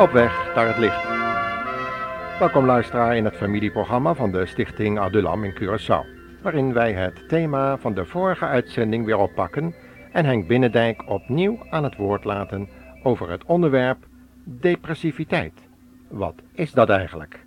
[0.00, 1.08] Op weg naar het licht.
[2.38, 6.06] Welkom luisteraar in het familieprogramma van de Stichting Adulam in Curaçao,
[6.42, 9.74] waarin wij het thema van de vorige uitzending weer oppakken
[10.12, 12.68] en Henk Binnendijk opnieuw aan het woord laten
[13.02, 14.06] over het onderwerp
[14.44, 15.68] depressiviteit.
[16.08, 17.46] Wat is dat eigenlijk?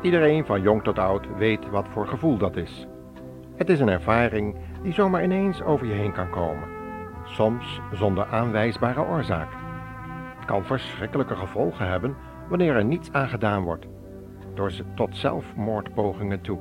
[0.00, 2.86] Iedereen van jong tot oud weet wat voor gevoel dat is.
[3.56, 6.68] Het is een ervaring die zomaar ineens over je heen kan komen,
[7.24, 9.48] soms zonder aanwijsbare oorzaak.
[10.36, 12.16] Het kan verschrikkelijke gevolgen hebben
[12.48, 13.86] wanneer er niets aan gedaan wordt,
[14.54, 16.58] door ze tot zelfmoordpogingen toe.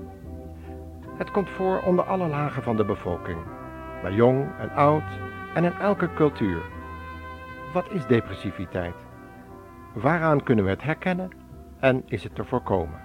[1.17, 3.39] Het komt voor onder alle lagen van de bevolking,
[4.01, 5.19] bij jong en oud
[5.53, 6.61] en in elke cultuur.
[7.73, 8.95] Wat is depressiviteit?
[9.93, 11.31] Waaraan kunnen we het herkennen
[11.83, 12.99] en is het te voorkomen?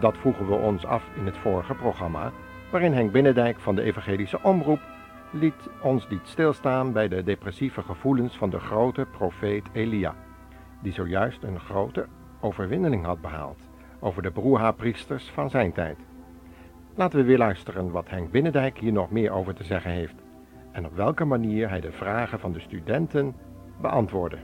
[0.00, 2.32] Dat vroegen we ons af in het vorige programma,
[2.70, 4.80] waarin Henk Binnendijk van de Evangelische Omroep
[5.30, 10.14] liet ons niet stilstaan bij de depressieve gevoelens van de grote profeet Elia,
[10.82, 12.06] die zojuist een grote
[12.40, 13.60] overwinning had behaald
[14.00, 15.98] over de broerha-priesters van zijn tijd.
[16.94, 20.16] Laten we weer luisteren wat Henk Binnendijk hier nog meer over te zeggen heeft
[20.72, 23.34] en op welke manier hij de vragen van de studenten
[23.80, 24.38] beantwoordde.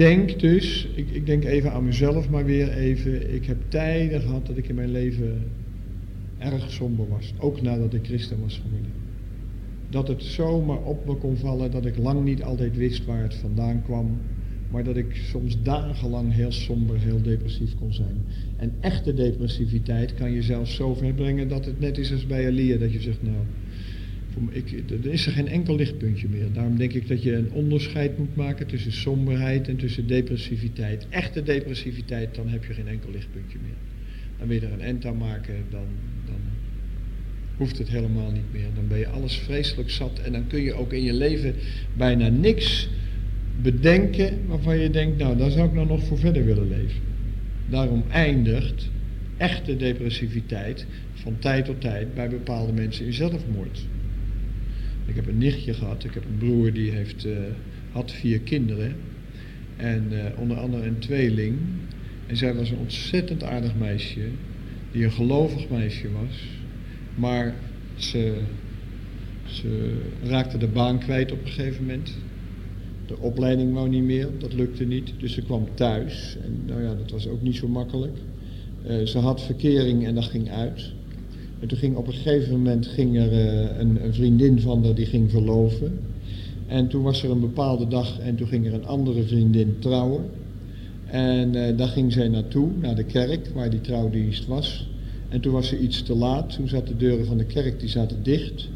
[0.00, 4.46] Denk dus, ik, ik denk even aan mezelf, maar weer even, ik heb tijden gehad
[4.46, 5.42] dat ik in mijn leven
[6.38, 7.34] erg somber was.
[7.38, 8.90] Ook nadat ik christen was geworden.
[9.90, 13.34] Dat het zomaar op me kon vallen dat ik lang niet altijd wist waar het
[13.34, 14.18] vandaan kwam.
[14.70, 18.16] Maar dat ik soms dagenlang heel somber, heel depressief kon zijn.
[18.56, 22.46] En echte depressiviteit kan je zelfs zo ver brengen dat het net is als bij
[22.46, 22.78] Elia.
[22.78, 23.36] Dat je zegt, nou,
[24.50, 26.52] ik, er is er geen enkel lichtpuntje meer.
[26.52, 31.06] Daarom denk ik dat je een onderscheid moet maken tussen somberheid en tussen depressiviteit.
[31.08, 33.76] Echte depressiviteit, dan heb je geen enkel lichtpuntje meer.
[34.38, 35.86] Dan wil je er een end aan maken, dan,
[36.26, 36.40] dan
[37.56, 38.68] hoeft het helemaal niet meer.
[38.74, 41.54] Dan ben je alles vreselijk zat en dan kun je ook in je leven
[41.96, 42.88] bijna niks
[43.62, 47.00] bedenken waarvan je denkt, nou daar zou ik nou nog voor verder willen leven.
[47.68, 48.90] Daarom eindigt
[49.36, 53.86] echte depressiviteit van tijd tot tijd bij bepaalde mensen in zelfmoord.
[55.10, 57.38] Ik heb een nichtje gehad, ik heb een broer die heeft, uh,
[57.92, 58.94] had vier kinderen.
[59.76, 61.58] En uh, onder andere een tweeling.
[62.26, 64.20] En zij was een ontzettend aardig meisje,
[64.92, 66.46] die een gelovig meisje was.
[67.14, 67.54] Maar
[67.96, 68.38] ze,
[69.44, 72.16] ze raakte de baan kwijt op een gegeven moment.
[73.06, 75.12] De opleiding wou niet meer, dat lukte niet.
[75.18, 76.36] Dus ze kwam thuis.
[76.44, 78.16] En nou ja, dat was ook niet zo makkelijk.
[78.86, 80.92] Uh, ze had verkering en dat ging uit.
[81.60, 84.94] En toen ging op een gegeven moment ging er uh, een, een, vriendin van haar
[84.94, 85.98] die ging verloven.
[86.66, 90.24] En toen was er een bepaalde dag en toen ging er een andere vriendin trouwen.
[91.06, 94.88] En uh, daar ging zij naartoe, naar de kerk waar die trouwdienst was.
[95.28, 97.88] En toen was ze iets te laat, toen zaten de deuren van de kerk die
[97.88, 98.68] zaten dicht.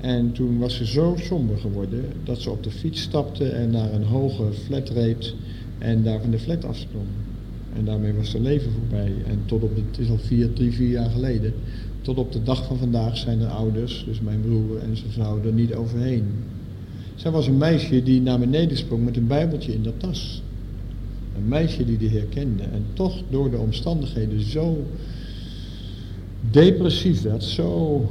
[0.00, 3.92] En toen was ze zo somber geworden dat ze op de fiets stapte en naar
[3.92, 5.34] een hoge flat reed
[5.78, 7.06] en daar van de flat afsprong.
[7.76, 9.12] En daarmee was haar leven voorbij.
[9.26, 11.54] En tot op, het is al vier, drie, vier jaar geleden,
[12.02, 15.40] tot op de dag van vandaag zijn de ouders, dus mijn broer en zijn vrouw,
[15.44, 16.24] er niet overheen.
[17.14, 20.42] Zij was een meisje die naar beneden sprong met een bijbeltje in de tas.
[21.36, 24.86] Een meisje die de Heer kende en toch door de omstandigheden zo
[26.50, 28.10] depressief werd, zo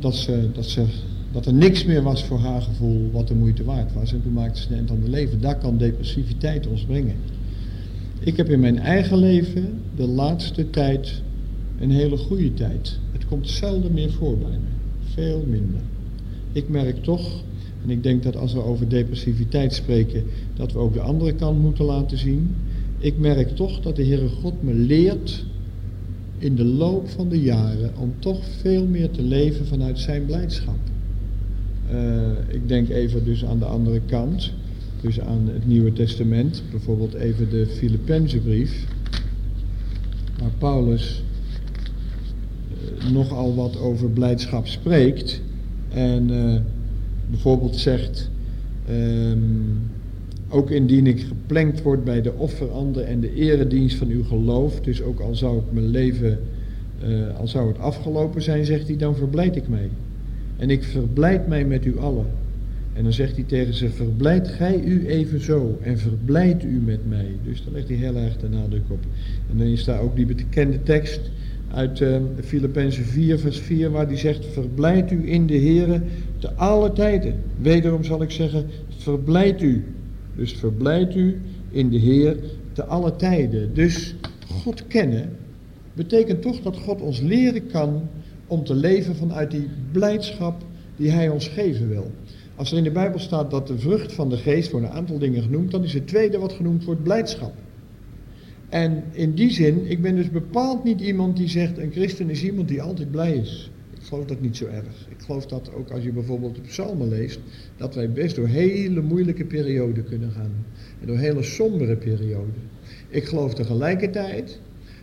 [0.00, 0.84] dat, ze, dat, ze,
[1.32, 4.12] dat er niks meer was voor haar gevoel wat de moeite waard was.
[4.12, 5.40] En toen maakte ze een eind aan de leven.
[5.40, 7.16] Daar kan depressiviteit ons brengen.
[8.20, 11.22] Ik heb in mijn eigen leven de laatste tijd
[11.80, 12.98] een hele goede tijd.
[13.12, 14.68] Het komt zelden meer voor bij me.
[15.14, 15.80] Veel minder.
[16.52, 17.42] Ik merk toch,
[17.82, 20.24] en ik denk dat als we over depressiviteit spreken,
[20.54, 22.54] dat we ook de andere kant moeten laten zien.
[22.98, 25.44] Ik merk toch dat de Heere God me leert
[26.38, 30.78] in de loop van de jaren om toch veel meer te leven vanuit zijn blijdschap.
[31.92, 34.52] Uh, ik denk even dus aan de andere kant,
[35.00, 38.86] dus aan het Nieuwe Testament, bijvoorbeeld even de Filippenzenbrief,
[40.38, 41.22] waar Paulus
[43.12, 45.40] nogal wat over blijdschap spreekt.
[45.88, 46.60] En eh,
[47.30, 48.30] bijvoorbeeld zegt,
[48.88, 49.38] ehm,
[50.48, 55.02] ook indien ik geplenkt word bij de offeranden en de eredienst van uw geloof, dus
[55.02, 56.38] ook al zou ik mijn leven,
[57.04, 59.88] uh, al zou het afgelopen zijn, zegt hij, dan verblijd ik mij.
[60.56, 62.26] En ik verblijd mij met u allen.
[62.92, 67.26] En dan zegt hij tegen ze, verblijd gij u evenzo en verblijd u met mij.
[67.44, 69.00] Dus daar legt hij heel erg de nadruk op.
[69.50, 71.20] En dan is daar ook die bekende tekst
[71.74, 76.00] uit uh, Filippenzen 4 vers 4 waar die zegt, verblijd u in de Here
[76.38, 77.42] te alle tijden.
[77.60, 79.84] Wederom zal ik zeggen, verblijd u.
[80.36, 81.40] Dus verblijd u
[81.70, 82.36] in de Heer
[82.72, 83.74] te alle tijden.
[83.74, 84.14] Dus
[84.48, 85.30] God kennen
[85.92, 88.08] betekent toch dat God ons leren kan
[88.46, 90.62] om te leven vanuit die blijdschap
[90.96, 92.10] die Hij ons geven wil.
[92.56, 95.18] Als er in de Bijbel staat dat de vrucht van de geest wordt een aantal
[95.18, 97.52] dingen genoemd, dan is het tweede wat genoemd wordt blijdschap.
[98.70, 102.44] En in die zin, ik ben dus bepaald niet iemand die zegt, een christen is
[102.44, 103.70] iemand die altijd blij is.
[103.94, 105.06] Ik geloof dat niet zo erg.
[105.08, 107.40] Ik geloof dat ook als je bijvoorbeeld de psalmen leest,
[107.76, 110.52] dat wij best door hele moeilijke perioden kunnen gaan.
[111.00, 112.54] En door hele sombere perioden.
[113.08, 114.60] Ik geloof tegelijkertijd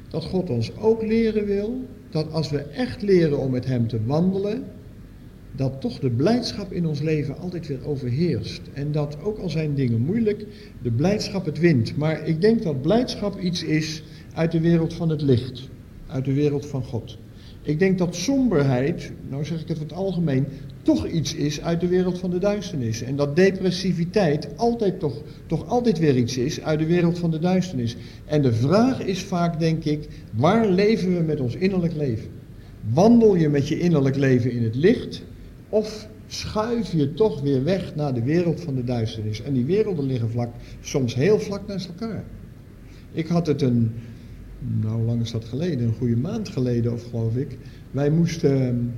[0.10, 4.06] dat God ons ook leren wil, dat als we echt leren om met Hem te
[4.06, 4.64] wandelen,
[5.56, 8.62] dat toch de blijdschap in ons leven altijd weer overheerst.
[8.74, 10.46] En dat ook al zijn dingen moeilijk,
[10.82, 11.98] de blijdschap het wint.
[11.98, 14.04] Maar ik denk dat blijdschap iets is
[14.34, 15.70] uit de wereld van het licht,
[16.08, 17.18] uit de wereld van God.
[17.62, 20.46] Ik denk dat somberheid, nou zeg ik het wat algemeen,
[20.82, 23.02] toch iets is uit de wereld van de duisternis.
[23.02, 27.40] En dat depressiviteit altijd toch, toch altijd weer iets is uit de wereld van de
[27.40, 27.96] duisternis.
[28.26, 32.30] En de vraag is vaak, denk ik, waar leven we met ons innerlijk leven?
[32.94, 35.24] Wandel je met je innerlijk leven in het licht
[35.70, 39.42] of schuif je toch weer weg naar de wereld van de duisternis.
[39.42, 40.50] En die werelden liggen vlak,
[40.82, 42.24] soms heel vlak naast elkaar.
[43.12, 43.92] Ik had het een,
[44.82, 47.58] nou lang is dat geleden, een goede maand geleden of geloof ik.
[47.92, 48.94] Wij moesten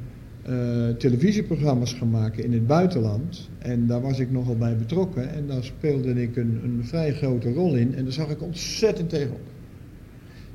[0.50, 3.50] uh, televisieprogramma's gaan maken in het buitenland.
[3.58, 5.34] En daar was ik nogal bij betrokken.
[5.34, 7.96] En daar speelde ik een, een vrij grote rol in.
[7.96, 9.48] En daar zag ik ontzettend tegenop.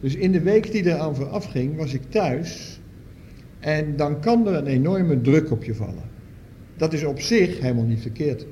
[0.01, 2.74] Dus in de week die eraan vooraf ging, was ik thuis
[3.65, 6.03] en dan kan er een enorme druk op je vallen.
[6.77, 8.47] Dat is op zich helemaal niet verkeerd.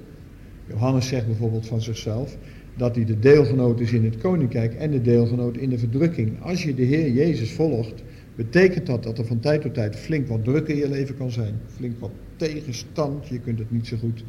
[0.68, 2.36] Johannes zegt bijvoorbeeld van zichzelf
[2.76, 6.42] dat hij de deelgenoot is in het koninkrijk en de deelgenoot in de verdrukking.
[6.42, 8.02] Als je de Heer Jezus volgt,
[8.34, 11.30] betekent dat dat er van tijd tot tijd flink wat druk in je leven kan
[11.30, 11.54] zijn.
[11.66, 14.24] Flink wat tegenstand, je kunt het niet zo goed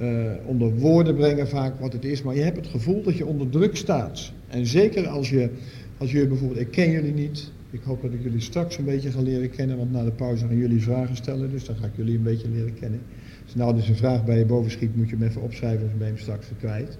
[0.00, 3.26] uh, onder woorden brengen vaak wat het is, maar je hebt het gevoel dat je
[3.26, 4.32] onder druk staat.
[4.48, 5.50] En zeker als je,
[5.98, 9.10] als je bijvoorbeeld, ik ken jullie niet, ik hoop dat ik jullie straks een beetje
[9.10, 11.96] ga leren kennen, want na de pauze gaan jullie vragen stellen, dus dan ga ik
[11.96, 13.00] jullie een beetje leren kennen.
[13.44, 15.92] Als nou dus een vraag bij je boven schiet, moet je hem even opschrijven, of
[15.92, 16.98] ben je hem straks kwijt.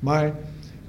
[0.00, 0.26] Maar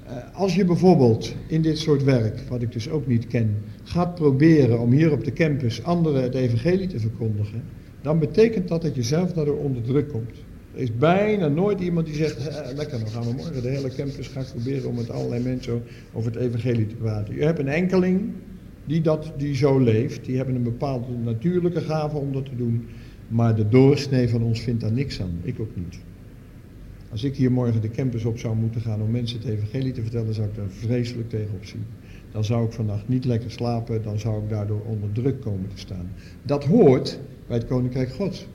[0.06, 4.14] eh, als je bijvoorbeeld in dit soort werk, wat ik dus ook niet ken, gaat
[4.14, 7.62] proberen om hier op de campus anderen het evangelie te verkondigen,
[8.02, 10.36] dan betekent dat dat je zelf daardoor onder druk komt.
[10.74, 13.94] Er is bijna nooit iemand die zegt, eh, lekker, dan gaan we morgen de hele
[13.94, 15.82] campus gaan proberen om met allerlei mensen
[16.12, 17.34] over het evangelie te praten.
[17.34, 18.32] Je hebt een enkeling
[18.90, 22.86] die, dat, die zo leeft, die hebben een bepaalde natuurlijke gave om dat te doen.
[23.28, 25.40] Maar de doorsnee van ons vindt daar niks aan.
[25.42, 25.98] Ik ook niet.
[27.10, 30.02] Als ik hier morgen de campus op zou moeten gaan om mensen het evangelie te
[30.02, 31.84] vertellen, zou ik daar vreselijk tegenop zien.
[32.32, 35.78] Dan zou ik vannacht niet lekker slapen, dan zou ik daardoor onder druk komen te
[35.78, 36.10] staan.
[36.42, 38.46] Dat hoort bij het Koninkrijk Gods.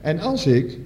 [0.00, 0.78] En als ik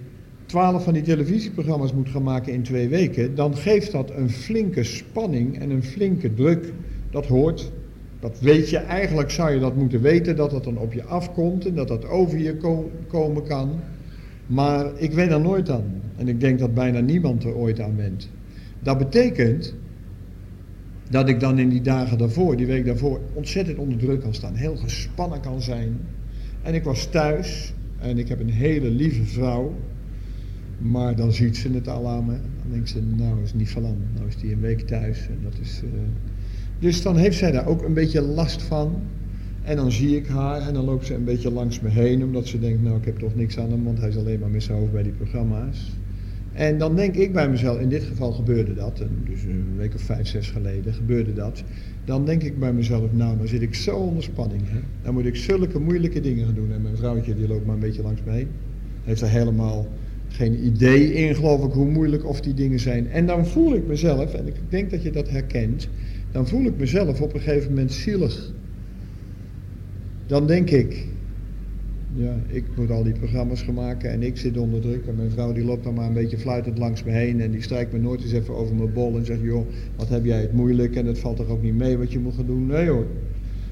[0.47, 4.83] twaalf van die televisieprogramma's moet gaan maken in twee weken, dan geeft dat een flinke
[4.85, 6.73] spanning en een flinke druk.
[7.11, 7.73] Dat hoort
[8.21, 11.67] dat weet je, eigenlijk zou je dat moeten weten, dat dat dan op je afkomt
[11.67, 12.57] en dat dat over je
[13.09, 13.81] komen kan.
[14.47, 16.01] Maar ik weet er nooit aan.
[16.17, 18.29] En ik denk dat bijna niemand er ooit aan went.
[18.81, 19.75] Dat betekent
[21.11, 24.55] dat ik dan in die dagen daarvoor, die week daarvoor, ontzettend onder druk kan staan.
[24.55, 26.01] Heel gespannen kan zijn.
[26.63, 29.75] En ik was thuis en ik heb een hele lieve vrouw.
[30.79, 32.33] Maar dan ziet ze het al aan me.
[32.33, 34.09] Dan denkt ze, nou is niet van aan.
[34.15, 35.29] Nou is die een week thuis.
[35.29, 35.83] En dat is...
[35.85, 35.91] Uh,
[36.79, 38.93] dus dan heeft zij daar ook een beetje last van.
[39.63, 42.47] En dan zie ik haar en dan loopt ze een beetje langs me heen, omdat
[42.47, 44.63] ze denkt, nou ik heb toch niks aan hem, want hij is alleen maar met
[44.63, 45.93] zijn bij die programma's.
[46.53, 50.01] En dan denk ik bij mezelf, in dit geval gebeurde dat, dus een week of
[50.01, 51.63] vijf, zes geleden gebeurde dat.
[52.05, 54.63] Dan denk ik bij mezelf, nou dan zit ik zo onder spanning.
[54.65, 54.79] Hè?
[55.03, 56.73] Dan moet ik zulke moeilijke dingen gaan doen.
[56.73, 58.49] En mijn vrouwtje die loopt maar een beetje langs me heen.
[59.05, 59.87] Heeft er helemaal
[60.29, 63.11] geen idee in, geloof ik, hoe moeilijk of die dingen zijn.
[63.11, 65.89] En dan voel ik mezelf, en ik denk dat je dat herkent,
[66.31, 68.53] dan voel ik mezelf op een gegeven moment zielig.
[70.27, 71.07] Dan denk ik,
[72.15, 75.07] ja, ik moet al die programma's gaan maken en ik zit onder druk.
[75.07, 77.63] En mijn vrouw die loopt dan maar een beetje fluitend langs me heen en die
[77.63, 79.67] strijkt me nooit eens even over mijn bol en zegt, joh,
[79.97, 82.35] wat heb jij het moeilijk en het valt er ook niet mee wat je moet
[82.35, 82.67] gaan doen.
[82.67, 83.07] Nee hoor.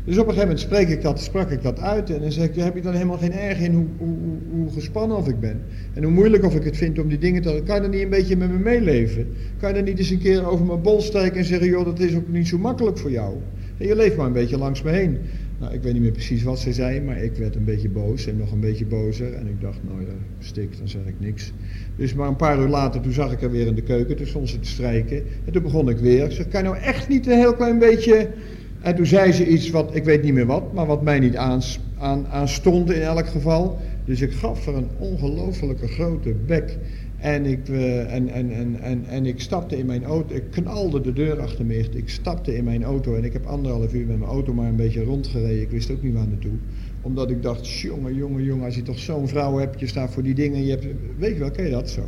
[0.06, 2.48] Dus op een gegeven moment spreek ik dat, sprak ik dat uit en dan zeg
[2.48, 4.16] ik, heb je dan helemaal geen erg in hoe, hoe,
[4.50, 5.60] hoe, gespannen of ik ben?
[5.94, 7.62] En hoe moeilijk of ik het vind om die dingen te...
[7.64, 9.26] Kan je dan niet een beetje met me meeleven?
[9.58, 12.00] Kan je dan niet eens een keer over mijn bol strijken en zeggen, joh, dat
[12.00, 13.34] is ook niet zo makkelijk voor jou?
[13.78, 15.18] En je leeft maar een beetje langs me heen.
[15.60, 18.26] Nou, ik weet niet meer precies wat ze zei, maar ik werd een beetje boos
[18.26, 19.32] en nog een beetje bozer.
[19.34, 21.52] En ik dacht, nou ja, stik, dan zeg ik niks.
[21.96, 24.26] Dus maar een paar uur later, toen zag ik haar weer in de keuken, toen
[24.26, 25.22] stond ze te strijken.
[25.44, 26.24] En toen begon ik weer.
[26.24, 28.28] Ik zeg, kan je nou echt niet een heel klein beetje...
[28.86, 31.36] En toen zei ze iets wat, ik weet niet meer wat, maar wat mij niet
[31.36, 31.60] aan,
[31.98, 33.78] aan, aan stond in elk geval.
[34.04, 36.78] Dus ik gaf haar een ongelofelijke grote bek.
[37.18, 41.00] En ik, uh, en, en, en, en, en ik stapte in mijn auto, ik knalde
[41.00, 41.76] de deur achter me.
[41.76, 44.76] Ik stapte in mijn auto en ik heb anderhalf uur met mijn auto maar een
[44.76, 45.60] beetje rondgereden.
[45.60, 46.56] Ik wist ook niet waar naartoe.
[47.02, 50.22] Omdat ik dacht, jongen, jongen, jongen, als je toch zo'n vrouw hebt, je staat voor
[50.22, 50.86] die dingen, je hebt,
[51.18, 52.02] weet je wel, ken je dat zo?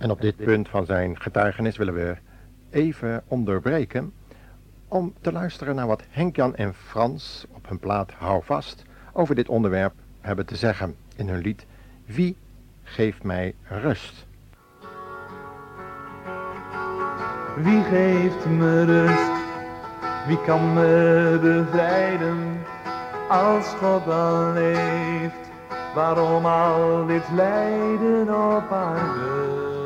[0.00, 2.16] En op dit punt van zijn getuigenis willen we
[2.70, 4.12] even onderbreken
[4.88, 9.48] om te luisteren naar wat Henk-Jan en Frans op hun plaat Hou Vast over dit
[9.48, 11.66] onderwerp hebben te zeggen in hun lied
[12.06, 12.36] Wie
[12.82, 14.26] geeft mij rust?
[17.56, 19.32] Wie geeft me rust?
[20.26, 22.62] Wie kan me bevrijden
[23.28, 25.50] als God al leeft?
[25.94, 29.79] Waarom al dit lijden op aarde?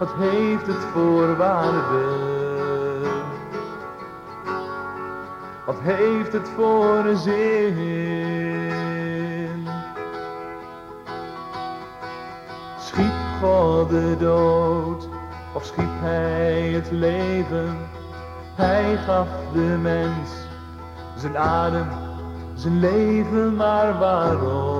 [0.00, 2.04] Wat heeft het voor waarde?
[5.66, 8.58] Wat heeft het voor een zin?
[12.78, 15.08] Schiep God de dood
[15.52, 17.76] of schiep hij het leven?
[18.54, 20.30] Hij gaf de mens
[21.16, 21.88] zijn adem,
[22.54, 24.79] zijn leven, maar waarom?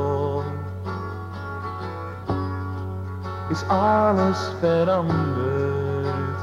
[3.51, 6.39] Is alles veranderd.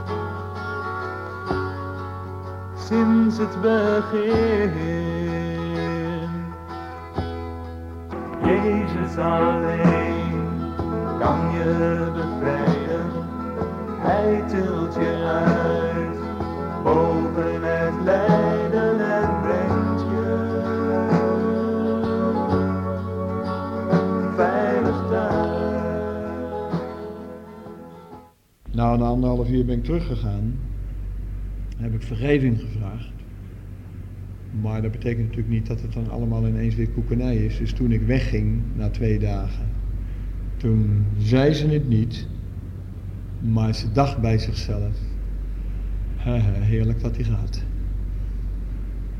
[2.75, 4.71] Sinds het begin.
[8.43, 10.41] Jezus alleen
[11.19, 13.11] kan je bevrijden.
[13.99, 16.17] Hij tilt je uit
[16.83, 18.36] boven het lijden
[28.77, 30.53] Nou, na anderhalf uur ben ik teruggegaan.
[31.77, 33.11] Heb ik vergeving gevraagd.
[34.61, 37.57] Maar dat betekent natuurlijk niet dat het dan allemaal ineens weer koekenij is.
[37.57, 39.65] Dus toen ik wegging, na twee dagen,
[40.57, 42.27] toen zei ze het niet.
[43.39, 44.97] Maar ze dacht bij zichzelf,
[46.61, 47.63] heerlijk dat hij gaat.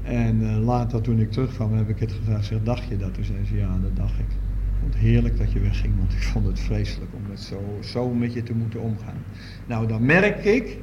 [0.03, 3.13] En uh, later toen ik terugkwam heb ik het gevraagd, zeg, dacht je dat?
[3.13, 4.47] Toen zei ze, ja, dat dacht ik
[4.79, 8.10] vond het heerlijk dat je wegging, want ik vond het vreselijk om met zo, zo
[8.10, 9.24] met je te moeten omgaan.
[9.65, 10.77] Nou, dan merk ik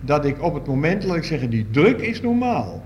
[0.00, 2.82] dat ik op het moment, laat ik zeggen, die druk is normaal.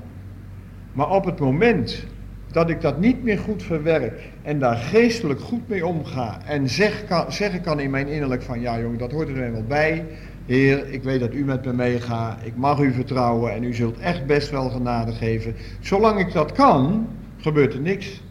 [0.92, 2.06] Maar op het moment
[2.52, 7.04] dat ik dat niet meer goed verwerk en daar geestelijk goed mee omga en zeg,
[7.04, 10.06] kan, zeggen kan in mijn innerlijk van ja jongen, dat hoort er wel bij.
[10.46, 13.98] Heer, ik weet dat u met me meegaat, ik mag u vertrouwen en u zult
[13.98, 15.54] echt best wel genade geven.
[15.80, 18.22] Zolang ik dat kan, gebeurt er niks.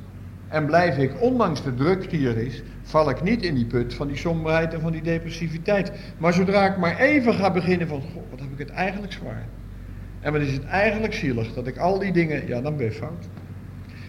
[0.52, 3.94] En blijf ik, ondanks de druk die er is, val ik niet in die put
[3.94, 5.92] van die somberheid en van die depressiviteit.
[6.18, 9.48] Maar zodra ik maar even ga beginnen van, goh, wat heb ik het eigenlijk zwaar.
[10.20, 12.92] En wat is het eigenlijk zielig dat ik al die dingen, ja dan ben je
[12.92, 13.30] fout.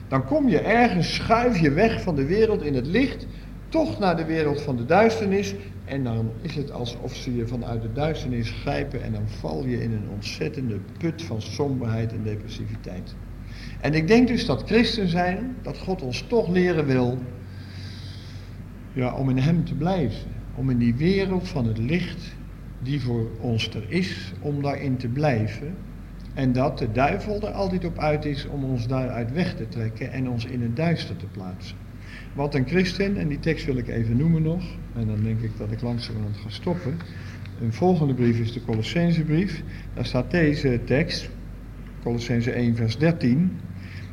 [0.08, 3.26] Dan kom je ergens, schuif je weg van de wereld in het licht,
[3.68, 5.54] toch naar de wereld van de duisternis.
[5.84, 9.82] En dan is het alsof ze je vanuit de duisternis grijpen en dan val je
[9.82, 13.16] in een ontzettende put van somberheid en depressiviteit.
[13.82, 17.18] En ik denk dus dat christen zijn, dat God ons toch leren wil,
[18.92, 20.30] ja, om in Hem te blijven.
[20.54, 22.34] Om in die wereld van het licht
[22.82, 25.74] die voor ons er is, om daarin te blijven.
[26.34, 30.12] En dat de duivel er altijd op uit is om ons daaruit weg te trekken
[30.12, 31.76] en ons in het duister te plaatsen.
[32.32, 34.62] Wat een christen, en die tekst wil ik even noemen nog,
[34.94, 36.96] en dan denk ik dat ik langzamerhand ga stoppen.
[37.60, 39.62] Een volgende brief is de Colossensebrief.
[39.94, 41.30] Daar staat deze tekst,
[42.02, 43.58] Colossense 1 vers 13.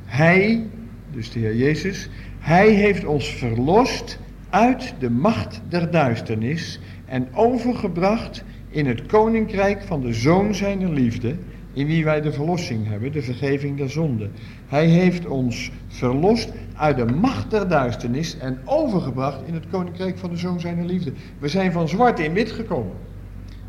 [0.10, 0.66] Hij,
[1.12, 8.44] dus de Heer Jezus, hij heeft ons verlost uit de macht der duisternis en overgebracht
[8.70, 11.36] in het koninkrijk van de Zoon zijner liefde,
[11.74, 14.30] in wie wij de verlossing hebben, de vergeving der zonde.
[14.68, 20.30] Hij heeft ons verlost uit de macht der duisternis en overgebracht in het koninkrijk van
[20.30, 21.14] de Zoon zijner liefde.
[21.40, 22.94] We zijn van zwart in wit gekomen.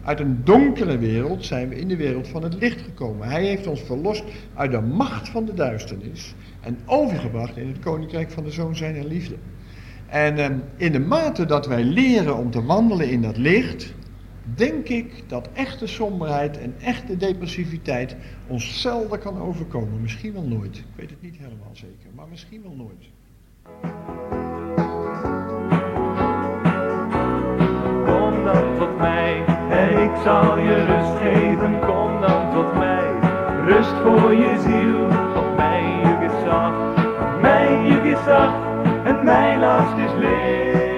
[0.05, 3.29] Uit een donkere wereld zijn we in de wereld van het licht gekomen.
[3.29, 8.31] Hij heeft ons verlost uit de macht van de duisternis en overgebracht in het koninkrijk
[8.31, 9.37] van de Zoon zijner liefde.
[10.07, 13.95] En ehm, in de mate dat wij leren om te wandelen in dat licht,
[14.55, 18.17] denk ik dat echte somberheid en echte depressiviteit
[18.47, 20.01] ons zelden kan overkomen.
[20.01, 20.77] Misschien wel nooit.
[20.77, 23.11] Ik weet het niet helemaal zeker, maar misschien wel nooit.
[30.23, 31.81] Zal je rust geven.
[31.81, 33.11] Kom dan tot mij,
[33.65, 35.05] rust voor je ziel.
[35.43, 38.69] Op mij je is zacht, op mij je is zacht
[39.05, 40.89] en mijn last is leeg.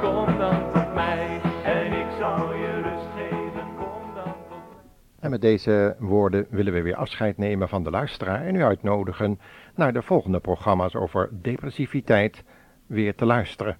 [0.00, 3.66] Kom dan tot mij en ik zal je rust geven.
[3.76, 4.80] Kom dan tot.
[5.20, 9.40] En met deze woorden willen we weer afscheid nemen van de luisteraar en u uitnodigen
[9.74, 12.44] naar de volgende programma's over depressiviteit
[12.86, 13.76] weer te luisteren.